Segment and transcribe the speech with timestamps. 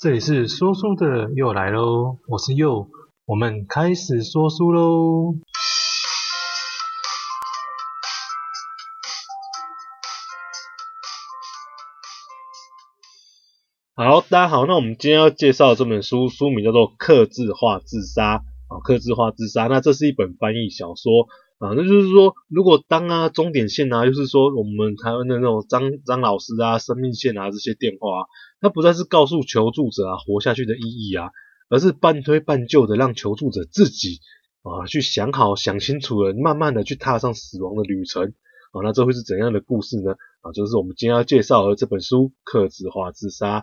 [0.00, 2.88] 这里是说书的又来喽，我是佑，
[3.26, 5.34] 我们开始说书喽。
[13.94, 28.24] 好，大家好，那我们今天要介绍这本书，书名叫做《克制化自杀》啊，客制化自杀，那这是一本翻译小说啊，那就是说，如果当啊终点线啊，就是说我们台湾的那种张张老师啊，生命线啊这些电话啊。
[28.60, 31.30] 它不再是告诉求助者啊活下去的意义啊，
[31.68, 34.20] 而是半推半就的让求助者自己
[34.62, 38.34] 啊去想好、想清楚了，慢慢的去踏上死亡的旅程
[38.72, 38.82] 啊。
[38.84, 40.12] 那这会是怎样的故事呢？
[40.42, 43.60] 啊，就是我们今天要介绍的这本书《克制化自杀》。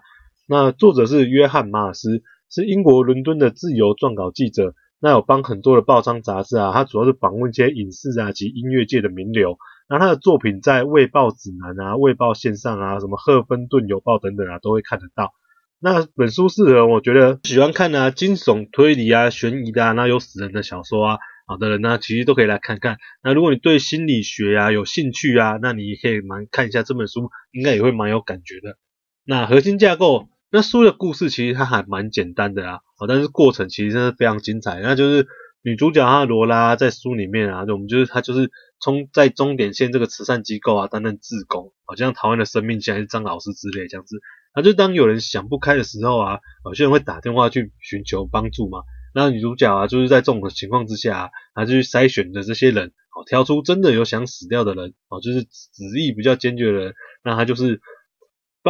[0.47, 4.73] 那作者是约翰马尔斯，是英国伦敦的自由撰稿记者。
[4.99, 9.57] 那有帮很多的报章杂志啊，他主要是访问一些影视啊及音乐界的名流。
[9.89, 15.31] 那他的作品在《卫报指南》啊、《卫报线上》啊、什么《赫芬顿邮报》等等啊，都会看得到。
[15.79, 22.97] 那本书适合我觉得喜欢看啊惊悚、推理啊、悬疑的啊，那有死人的小说啊，好的人呢，其实都可以来看看。
[23.21, 28.77] 那如果你对心理学啊有兴趣啊，那你也可以蛮看一下这本书，应该也会蛮有感觉的。
[29.23, 34.79] 那核心架构，那书的故事其实它还蛮简单的啊，好，但是过程其实真的非常精彩。
[34.81, 35.27] 那就是
[35.61, 38.51] 女主角她罗拉在书里面啊，我们就是她就是。
[38.79, 44.19] 从在终点线这个慈善机构啊担任志工，好像台湾的生命线还是张老师之类这样子。
[44.55, 48.83] 那就当有人想不开的时候啊，有些人会打电话去寻求帮助嘛。
[49.15, 56.93] 那女主角啊，就是在这种情况之下啊，她就去筛选的这些人，哦，挑出真的有想死掉的人，哦，就是执意比较坚决的人。
[57.23, 57.81] 那她就是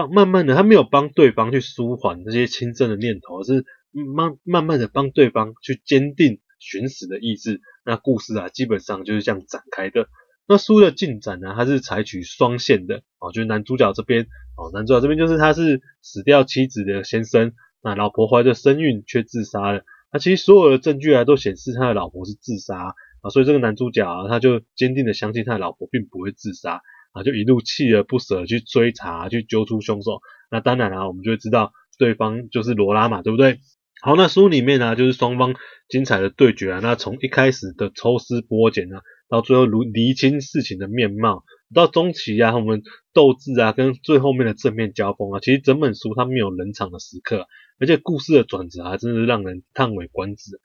[0.05, 7.61] 慢慢的，他没有帮对方去舒缓这些轻生的念头，而是慢慢慢的帮对方去坚定寻死的意志。
[7.83, 10.07] 那故事啊，基本上就是这样展开的。
[10.47, 19.83] 那书的进展呢，它是采取双线的哦，就是男主角这边哦，男主角这边就是他是死掉妻子的先生，那老婆怀着身孕却自杀了。
[20.11, 26.81] 那其实所有的证据啊都显示他的老婆是自杀啊，所以这个男主角啊，他就坚定的相信他的老婆并不会自杀
[27.13, 30.19] 啊，就一路锲而不舍去追查，去揪出凶手。
[30.49, 33.59] 那当然啊，我们就会知道对方就是罗拉嘛，对不对？
[34.01, 35.55] 好，那书里面呢、就是双方
[35.89, 36.79] 精彩的对决啊。
[36.81, 47.47] 那从一开始的抽丝剥茧啊，到最后如厘清事情的面貌，到中期啊，我们斗智啊，跟最后面的正面交锋啊，其实整本书它没有冷场的时刻，
[47.79, 50.61] 而且故事的转折啊，真是让人叹为观止。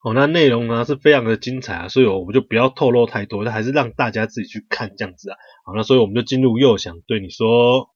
[0.00, 5.36] 哦，那内容呢是非常的精彩啊，所以我们就不要透露太多，那还是让大家自己去看这样子啊。
[5.66, 7.90] 好，那所以我们就进入又想对你说。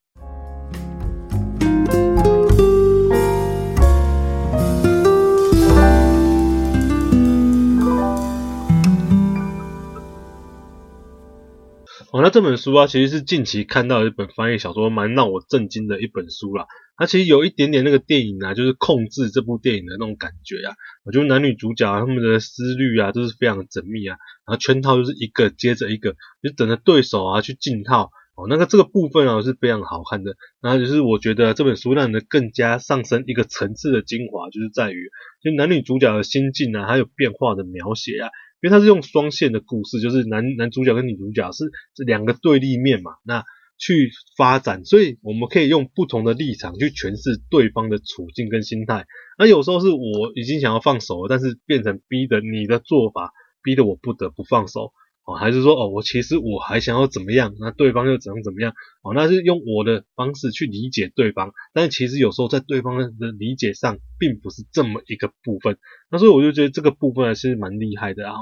[12.11, 16.67] 哦，那这本书啊，其实是近期看到一本翻译小说，蛮让我震惊的一本书啦。
[16.95, 20.75] 它其实有一点点那个电影啊，就是控制这部电影的那种感觉啊。
[21.03, 24.17] 我觉得男女主角，他们的思虑啊，都是非常缜密啊。
[24.45, 28.11] 然后圈套就是一个接着一个，就等着对手啊去进套。
[28.35, 30.35] 哦，那个这个部分啊是非常好看的。
[30.61, 35.09] 然后就是我觉得这本书让人更加上升一个层次的精华，就是在于
[35.43, 38.29] 就男女主角的心境啊，还有变化的描写啊。
[38.61, 43.43] 因为它是用双线的故事，就是男男主角跟女主角是这两个对立面嘛，那
[43.83, 49.05] 去发展，所以我们可以用不同的立场去诠释对方的处境跟心态。
[49.37, 54.93] 那有时候是我已经想要放手了，但是变成逼的你的做法，逼得我不得不放手。
[55.25, 58.73] 哦，还是说哦，我其实我还想要怎么样，那对方又怎样怎么样？
[59.03, 65.77] 哦，那是用我的方式去理解对方，但是其实有时候在对方的理解上，并不是这么一个部分。
[66.09, 68.35] 那所以我就觉得这个部分还是蛮厉害的啊。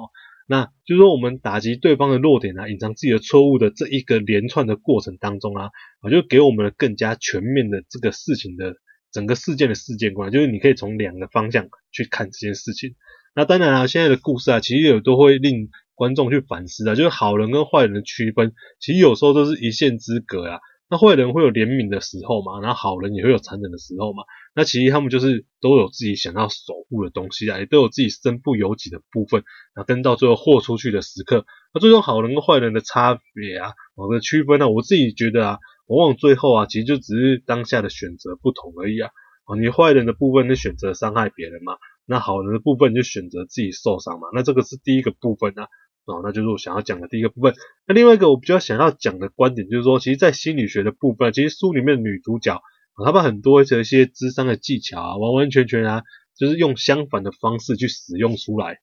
[0.51, 5.69] 那就是说我们打击对方的弱点啊，隐藏自己的错误的这一个连串的过程当中啊，
[6.03, 8.75] 我就给我们了更加全面的这个事情的
[9.13, 12.95] 整个事件的事件观，就是你可以从两个方向去看这件事情。
[13.33, 15.69] 那当然啊，现在的故事啊，其实也都会令。
[15.93, 20.59] 观众去反思啊，就是好人跟坏人的区分，其实有时候都是一线之隔啊。
[20.91, 24.23] 那坏人会有怜悯的时候嘛，然后好人也会有残忍的时候嘛。
[24.53, 29.45] 那其实他们就是都有自己想要守护的东西啊，也都有自己身不由己的部分。
[29.73, 39.11] 那跟到最后豁出去的时刻，那最终好人跟坏人的差别啊，我的区分呢，我自己觉得啊，往往最后啊，其实就只是当下的选择不同而已啊。
[39.45, 44.27] 哦，你坏人的部分就选择伤害别人嘛，那好人的部分就选择自己受伤嘛。
[44.33, 45.69] 那这个是第一个部分啊。
[46.05, 47.53] 哦，那就是我想要讲的第一个部分。
[47.87, 52.61] 那另外一个我比较想要讲的观点就是说，其实，在心理学的部分，其实书里面女主角，
[53.05, 56.03] 她把很多的一些智商的技巧啊，完完全全啊，
[56.37, 58.79] 就是用相反的方式去使用出来。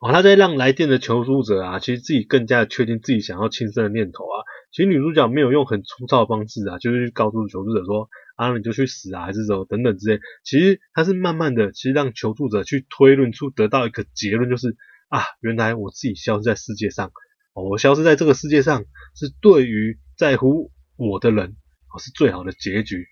[0.00, 4.44] 哦，她在让来电的求助者啊，其实自己更加的确定自己想要轻生的念头啊。
[4.72, 10.20] 其实女主角没有用很粗糙的方式啊，就是告诉求助者说，啊，你就去死啊，还是什么等等之类。
[10.44, 14.76] 其实她是慢慢的，其实让求助者去推论出得到一个结论，就是
[15.08, 17.10] 啊，原来我自己消失在世界上，
[17.54, 21.56] 我消失在这个世界上是对于在乎我的人，
[21.92, 23.06] 哦，是最好的结局。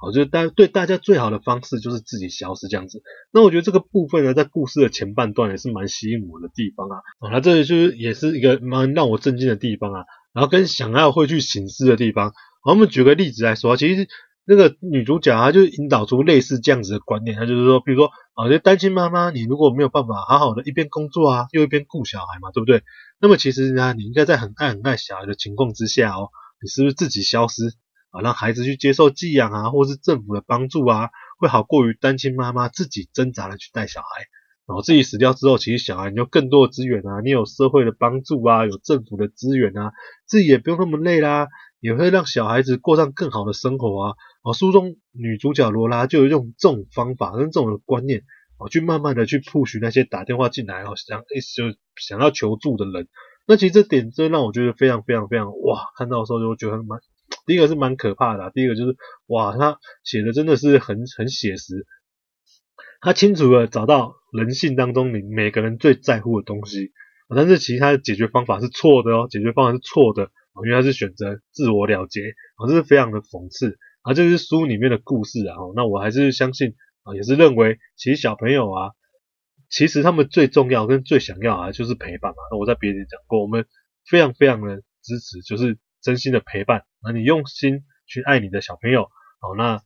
[0.00, 3.02] 好，就是大对大家最好的方式就是自己消失这样子。
[3.32, 6.98] 那我觉得这个部分呢，在故事的前半段也是蛮吸引我的地方啊。
[7.18, 10.04] 啊，那这里就是也是一个蛮让我震惊的地方啊。
[10.32, 12.32] 然后跟想要会去醒思的地方。
[12.64, 14.06] 我们举个例子来说，其实
[14.48, 22.82] 那个女主角她就引导出类似这样子的观念，她就是说，比如说啊，就单亲妈妈，你如果没有办法好好的一边工作啊，又一边顾小孩嘛，对不对？
[23.20, 26.30] 那么其实呢，你应该在很爱很爱小孩的情况之下哦，
[26.62, 27.74] 你是不是自己消失？
[28.10, 34.06] 啊，让孩子去接受寄养啊，或是政府的帮助啊，会好过于单亲妈妈自己挣扎的去带小孩，
[34.66, 39.92] 然后自己死掉之后，其实小孩你有更多的资源啊，你有社会的帮助啊，有政府的资源啊，
[40.24, 41.48] 自己也不用那么累啦，
[41.80, 44.14] 也会让小孩子过上更好的生活啊。
[44.42, 48.22] 啊，书中女主角罗拉就用这种方法跟这种的观念
[48.56, 53.08] 啊，去慢慢的去 push 那些打电话进来哦，想一就想要求助的人。
[53.46, 57.00] 那其实这点真让我觉得非常非常非常哇，看到的时候就觉得蛮。
[57.44, 58.96] 第一个是蛮可怕的，第一个就是
[59.26, 61.86] 哇，他写的真的是很很写实，
[63.00, 66.92] 他清楚的找到人性当中你每个人最在乎的东西，
[67.34, 70.30] 但是其实他的解决方法是错的哦，解决方法是错的，
[70.64, 72.20] 因为他是选择自我了结，
[72.68, 78.92] 这是非常的讽刺，啊，这是书里面的故事啊，那我还是相信啊，也是认为其实小朋友啊，
[79.68, 83.66] 其实他们最重要跟最想要啊就是陪伴嘛，那我在别人讲过，我们
[84.06, 85.78] 非常非常的支持，就是。
[86.00, 89.10] 真心的陪伴，那你用心去爱你的小朋友，
[89.40, 89.82] 好，那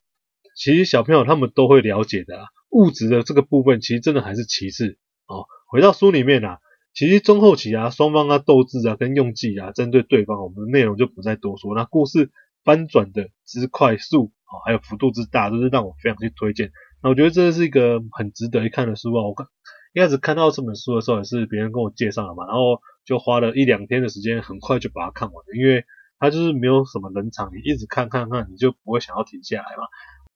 [0.55, 2.45] 其实小朋友他们都会了解的啊。
[2.69, 6.59] 物质的这个部分其实真的还是其次，哦，回到书里面啊，
[6.95, 11.75] 其实中后期啊，双方啊斗智啊跟用计啊，针对对方，我们的内容就不再多说。
[11.75, 12.31] 那故事
[12.65, 16.71] 翻转的之快速，哦，还有幅度之大，都是让我非常去推荐。
[17.03, 19.27] 那我觉得这是一个很值得一看的书啊。
[19.27, 19.49] 我刚
[19.95, 25.85] 一开始看到这本书的时候，也是别人跟我介绍的嘛，然后就花了一两天的时间，很快就把它看完了，因为。
[26.25, 29.89] 它就是没有什么冷场，你一直看看看，你就不会想要停下来嘛。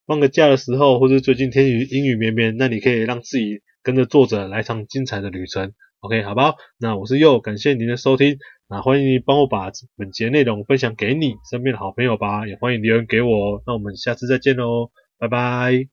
[0.04, 5.74] 放个假的时候，或者最近天雨阴雨绵绵，那你可以让自己跟着作者来场精彩的旅程。
[6.00, 6.56] OK，好不好？
[6.78, 8.38] 那我是又，感谢您的收听。
[8.68, 13.62] 那欢迎你帮我把本节内容分享给你身边的好朋友吧，也欢迎留言给我。
[13.66, 15.88] 那我们下次再见喽，拜拜。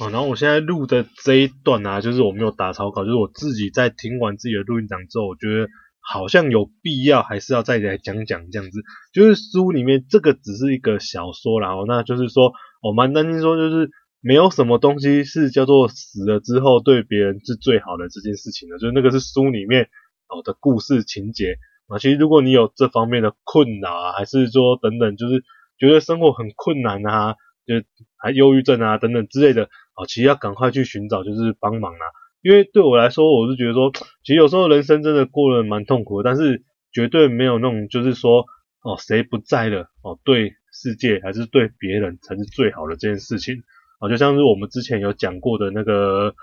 [0.00, 5.68] 啊，然后我现在录的这一段啊，就是我没有打草稿，就是我自己在听完自己的录音档之后，我觉得。
[6.10, 8.80] 好像有必要，还是要再来讲讲这样子。
[9.12, 12.50] 就是书里面这个只是一个小说啦，那就是说，
[12.80, 19.88] 我蛮担心说，就是没有什么东西是叫做死了之后对别人是最好的这件事情的，就是那个是书里面
[20.28, 21.98] 哦的故事情节啊。
[21.98, 25.44] 其实如果你有这方面的困扰啊，还是说等等，就是
[25.78, 27.36] 觉得生活很困难啊，
[27.66, 27.74] 就
[28.16, 32.04] 还忧郁症啊等等之类的，啊，其实要赶快去寻找就是帮忙啊。
[32.40, 33.92] 因为对我来说，我是觉得说，
[34.24, 38.46] 其实有时候人生真的过得蛮痛苦的，但是绝对没有那种就是说，
[38.82, 43.56] 哦，谁不在了，哦，对世界还是对别人才是最好的这件事情，
[43.98, 46.34] 哦，就像是我们之前有讲过的那个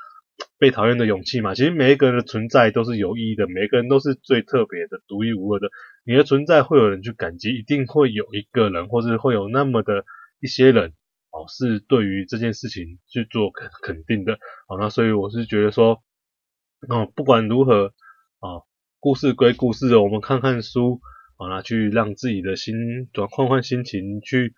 [0.60, 5.70] 被讨厌的勇气嘛，其实每一个人的存在都是有意义的，每一个人都是最特别的、独一无二的，
[6.06, 10.06] 你的存在会有人去感激，一定会有一个人，或是会有那么的
[10.40, 10.94] 一些人。
[11.32, 16.02] 哦，是对于这件事情去做肯肯定的，好，那所以我是觉得说，
[16.88, 17.88] 哦，不管如何，
[18.40, 18.64] 啊，
[19.02, 21.02] 故事归故事，我们看看书，
[21.36, 24.54] 好，那去让自己的心转换换心情，去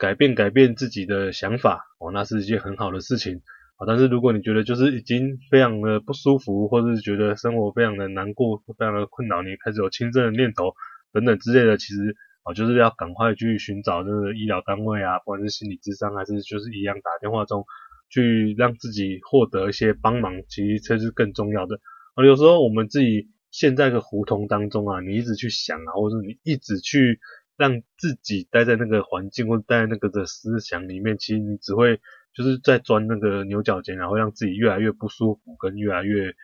[0.00, 3.42] 改变改变自己的想法，哦，那是一件很好的事情，
[3.76, 10.74] 啊，但是如果你觉得就是已经非常的不舒服，或者是觉得生活非常的难过，非常的困扰，你开始有轻生的念头
[11.12, 12.16] 等等之类的，其实。
[12.42, 17.66] 啊，就是要赶快去寻找这个医疗单位啊，不管是心理咨商还是就是一样打电话中
[18.08, 21.78] 去让自己获得一些帮忙，其实这是更重要的。
[22.14, 27.20] 啊，有时候我们自己陷在个胡同当中啊，你一直去想啊，或者你一直去
[27.60, 32.00] 让自己待在那个环境或者待在那个的思想里面，其实你只会
[32.34, 36.34] 就是在钻那个牛角尖，然后让自己越来越不舒服，跟越来越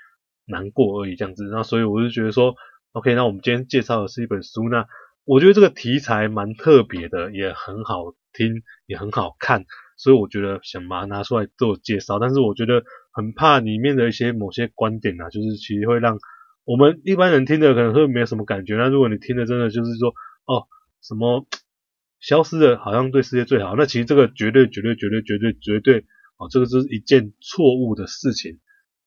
[0.47, 1.49] 难过而已这样子。
[1.51, 2.55] 那所以我就觉得说
[2.93, 4.87] ，OK，那我们今天介绍的是一本书，那。
[5.29, 9.65] 我觉得这个题材蛮特别的，也很好听，也很好看，
[9.97, 12.21] 所以我觉得想把它拿出来做介绍。
[12.21, 16.21] 但是我觉得很怕里面的一些某些观点啊，就是其实会让
[16.65, 18.77] 我们一般人听的可能会没有什么感觉。
[18.77, 20.15] 那如果你听的真的就是说，
[20.47, 20.69] 哦，
[21.07, 21.47] 什么
[22.19, 26.05] 消失的好像对世界最好，那其实这个绝对绝对绝对绝对绝对
[26.39, 28.59] 哦，这个是一件错误的事情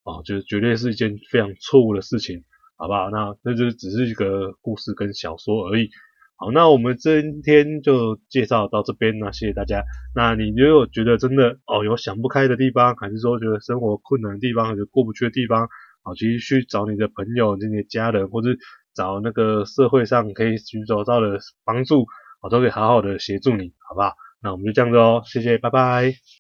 [0.03, 2.43] 哦，就是绝对是一件非常错误的事情，
[2.77, 3.09] 好不好？
[3.09, 5.89] 那那就只是一个故事跟小说而已。
[6.37, 9.83] 好，那我们今天就介绍到这边，那谢谢大家。
[10.15, 15.67] 那你如果觉得真的哦有想不开的地方，还是说觉得生活困难的地方，还是过不去的地方，
[16.01, 18.51] 好，其实去找你的朋友、你的家人，或者
[18.99, 22.05] 找那个社会上可以寻找到的帮助，
[22.41, 24.11] 我都可以好好的协助你，好不好？
[24.41, 26.38] 那我们就这样子哦，谢谢，拜拜。